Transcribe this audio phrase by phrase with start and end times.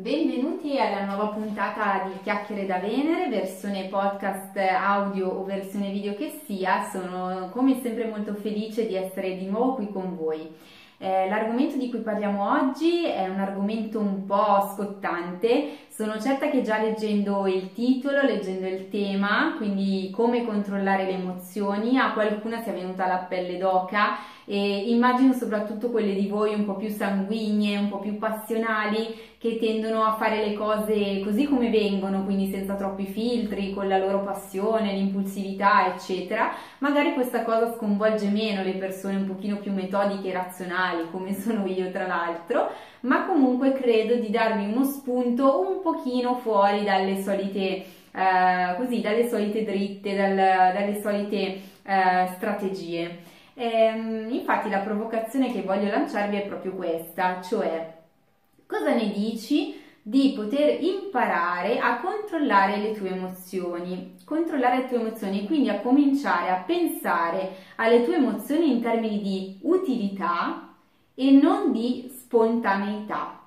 [0.00, 6.40] Benvenuti alla nuova puntata di Chiacchiere da Venere, versione podcast audio o versione video che
[6.46, 6.88] sia.
[6.88, 10.54] Sono come sempre molto felice di essere di nuovo qui con voi.
[10.98, 16.62] Eh, l'argomento di cui parliamo oggi è un argomento un po' scottante, sono certa che
[16.62, 22.70] già leggendo il titolo, leggendo il tema, quindi come controllare le emozioni, a qualcuna sia
[22.72, 27.88] venuta la pelle d'oca e immagino soprattutto quelle di voi un po' più sanguigne, un
[27.88, 33.04] po' più passionali, che tendono a fare le cose così come vengono, quindi senza troppi
[33.04, 36.52] filtri, con la loro passione, l'impulsività, eccetera.
[36.78, 41.66] Magari questa cosa sconvolge meno le persone un pochino più metodiche e razionali, come sono
[41.66, 47.84] io tra l'altro, ma comunque credo di darvi uno spunto un pochino fuori dalle solite,
[48.12, 53.18] eh, così, dalle solite dritte, dal, dalle solite eh, strategie.
[53.54, 57.96] Ehm, infatti la provocazione che voglio lanciarvi è proprio questa, cioè
[58.66, 65.46] cosa ne dici di poter imparare a controllare le tue emozioni, controllare le tue emozioni,
[65.46, 70.74] quindi a cominciare a pensare alle tue emozioni in termini di utilità
[71.14, 73.37] e non di spontaneità.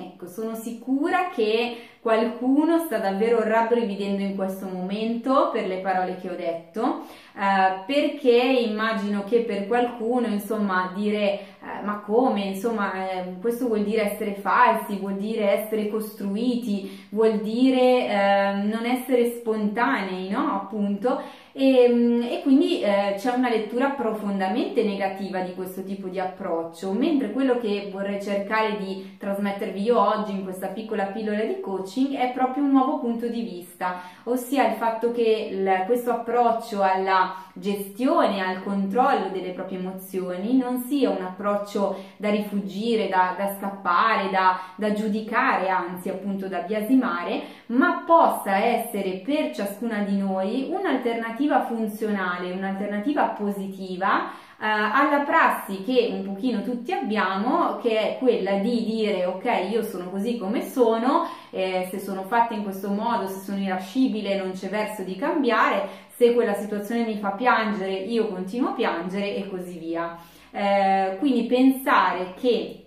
[0.00, 6.30] Ecco, sono sicura che qualcuno sta davvero rabbrividendo in questo momento per le parole che
[6.30, 7.02] ho detto,
[7.34, 13.82] eh, perché immagino che per qualcuno, insomma, dire eh, ma come, insomma, eh, questo vuol
[13.82, 20.52] dire essere falsi, vuol dire essere costruiti, vuol dire eh, non essere spontanei, no?
[20.62, 21.20] Appunto,
[21.60, 26.92] e, mm, e quindi eh, c'è una lettura profondamente negativa di questo tipo di approccio,
[26.92, 32.14] mentre quello che vorrei cercare di trasmettervi io oggi in questa piccola pillola di coaching
[32.14, 37.34] è proprio un nuovo punto di vista, ossia il fatto che il, questo approccio alla
[37.54, 44.30] gestione, al controllo delle proprie emozioni non sia un approccio da rifugire, da, da scappare,
[44.30, 51.47] da, da giudicare, anzi appunto da biasimare, ma possa essere per ciascuna di noi un'alternativa
[51.48, 58.58] un'alternativa funzionale, un'alternativa positiva eh, alla prassi che un pochino tutti abbiamo, che è quella
[58.58, 63.26] di dire ok, io sono così come sono, eh, se sono fatta in questo modo,
[63.26, 68.28] se sono irascibile, non c'è verso di cambiare, se quella situazione mi fa piangere, io
[68.28, 70.16] continuo a piangere e così via.
[70.50, 72.84] Eh, quindi pensare che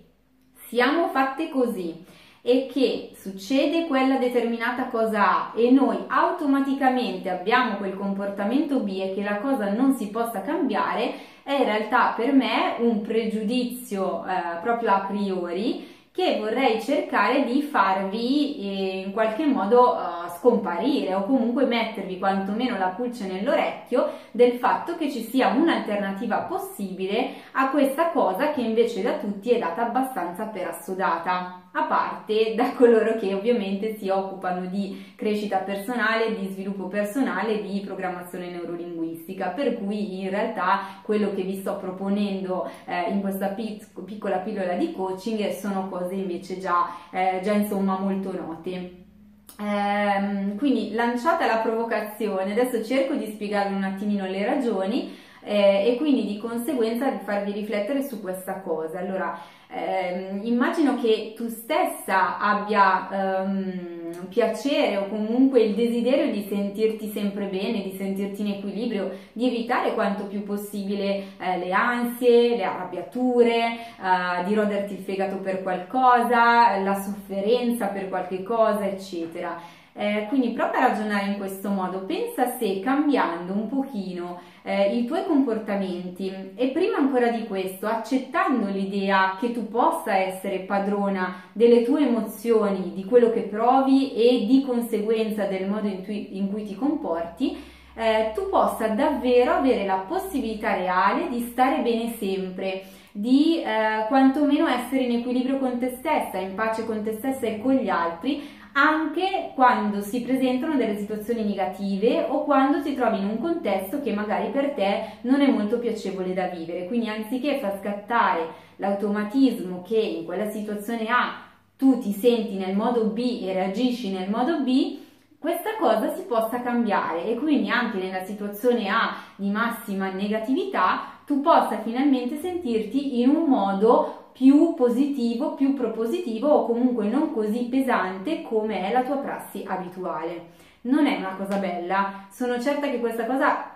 [0.68, 2.04] siamo fatte così
[2.44, 9.14] e che succede quella determinata cosa A e noi automaticamente abbiamo quel comportamento B e
[9.14, 11.14] che la cosa non si possa cambiare,
[11.44, 17.62] è in realtà per me un pregiudizio eh, proprio a priori che vorrei cercare di
[17.62, 24.54] farvi eh, in qualche modo uh, scomparire o comunque mettervi quantomeno la pulce nell'orecchio del
[24.54, 29.86] fatto che ci sia un'alternativa possibile a questa cosa che invece da tutti è data
[29.86, 36.48] abbastanza per assodata a parte da coloro che ovviamente si occupano di crescita personale, di
[36.48, 43.10] sviluppo personale, di programmazione neurolinguistica, per cui in realtà quello che vi sto proponendo eh,
[43.10, 48.32] in questa pic- piccola pillola di coaching sono cose invece già, eh, già insomma molto
[48.32, 49.11] note.
[49.58, 55.96] Ehm, quindi lanciata la provocazione, adesso cerco di spiegarvi un attimino le ragioni eh, e
[55.96, 58.98] quindi di conseguenza di farvi riflettere su questa cosa.
[58.98, 67.08] Allora, ehm, immagino che tu stessa abbia ehm, piacere o comunque il desiderio di sentirti
[67.08, 72.64] sempre bene, di sentirti in equilibrio, di evitare quanto più possibile eh, le ansie, le
[72.64, 79.80] arrabbiature, eh, di roderti il fegato per qualcosa, la sofferenza per qualche cosa, eccetera.
[79.94, 85.04] Eh, quindi prova a ragionare in questo modo, pensa se cambiando un pochino eh, i
[85.04, 91.82] tuoi comportamenti e prima ancora di questo accettando l'idea che tu possa essere padrona delle
[91.82, 96.64] tue emozioni, di quello che provi e di conseguenza del modo in, tu, in cui
[96.64, 97.56] ti comporti,
[97.94, 102.82] eh, tu possa davvero avere la possibilità reale di stare bene sempre
[103.12, 107.60] di eh, quantomeno essere in equilibrio con te stessa, in pace con te stessa e
[107.60, 113.26] con gli altri, anche quando si presentano delle situazioni negative o quando ti trovi in
[113.26, 116.86] un contesto che magari per te non è molto piacevole da vivere.
[116.86, 123.06] Quindi anziché far scattare l'automatismo che in quella situazione A tu ti senti nel modo
[123.06, 124.98] B e reagisci nel modo B,
[125.38, 131.40] questa cosa si possa cambiare e quindi anche nella situazione A di massima negatività tu
[131.40, 138.42] possa finalmente sentirti in un modo più positivo, più propositivo o comunque non così pesante
[138.42, 140.50] come è la tua prassi abituale.
[140.82, 143.71] Non è una cosa bella, sono certa che questa cosa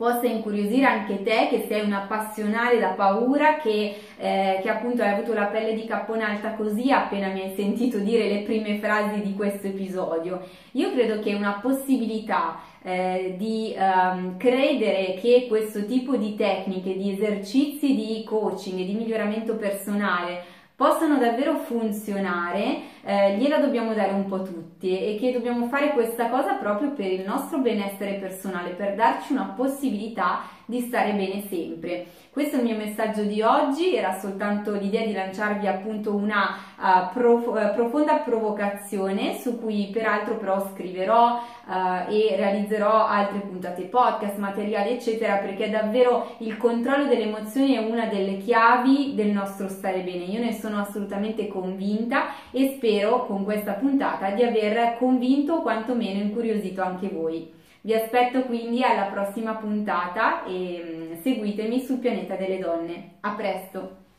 [0.00, 5.10] possa incuriosire anche te che sei un appassionato da paura, che, eh, che, appunto hai
[5.10, 9.20] avuto la pelle di cappone alta così appena mi hai sentito dire le prime frasi
[9.20, 10.40] di questo episodio.
[10.72, 17.12] Io credo che una possibilità eh, di um, credere che questo tipo di tecniche, di
[17.12, 24.24] esercizi di coaching e di miglioramento personale possano davvero funzionare, eh, gliela dobbiamo dare un
[24.24, 28.94] po' tutti e che dobbiamo fare questa cosa proprio per il nostro benessere personale, per
[28.94, 30.40] darci una possibilità
[30.70, 32.06] di stare bene sempre.
[32.30, 37.12] Questo è il mio messaggio di oggi, era soltanto l'idea di lanciarvi appunto una uh,
[37.12, 44.36] prof- uh, profonda provocazione su cui peraltro però scriverò uh, e realizzerò altre puntate podcast,
[44.36, 50.02] materiali eccetera perché davvero il controllo delle emozioni è una delle chiavi del nostro stare
[50.02, 50.24] bene.
[50.26, 56.20] Io ne sono assolutamente convinta e spero con questa puntata di aver convinto o quantomeno
[56.20, 57.58] incuriosito anche voi.
[57.82, 63.16] Vi aspetto quindi alla prossima puntata e mm, seguitemi sul pianeta delle donne.
[63.20, 64.09] A presto!